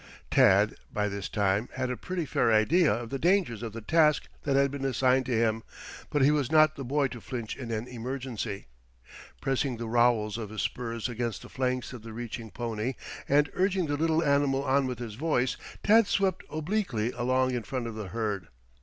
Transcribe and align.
Tad, 0.31 0.77
by 0.91 1.07
this 1.07 1.29
time, 1.29 1.69
had 1.73 1.91
a 1.91 1.95
pretty 1.95 2.25
fair 2.25 2.51
idea 2.51 2.91
of 2.91 3.11
the 3.11 3.19
danger 3.19 3.63
of 3.63 3.71
the 3.73 3.81
task 3.81 4.27
that 4.45 4.55
had 4.55 4.71
been 4.71 4.83
assigned 4.83 5.27
to 5.27 5.37
him. 5.37 5.61
But 6.09 6.23
he 6.23 6.31
was 6.31 6.51
not 6.51 6.75
the 6.75 6.83
boy 6.83 7.07
to 7.09 7.21
flinch 7.21 7.55
in 7.55 7.69
an 7.69 7.87
emergency. 7.87 8.65
Pressing 9.41 9.77
the 9.77 9.85
rowels 9.87 10.39
of 10.39 10.49
his 10.49 10.63
spurs 10.63 11.07
against 11.07 11.43
the 11.43 11.49
flanks 11.49 11.93
of 11.93 12.01
the 12.01 12.13
reaching 12.13 12.49
pony 12.49 12.93
and 13.29 13.51
urging 13.53 13.85
the 13.85 13.95
little 13.95 14.23
animal 14.23 14.63
on 14.63 14.87
with 14.87 14.97
his 14.97 15.13
voice, 15.13 15.55
Tad 15.83 16.07
swept 16.07 16.41
obliquely 16.49 17.11
along 17.11 17.53
in 17.53 17.61
front 17.61 17.85
of 17.85 17.93
the 17.93 18.07
herd. 18.07 18.47